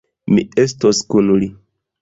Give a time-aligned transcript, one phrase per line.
[0.37, 1.53] Mi estos kun li.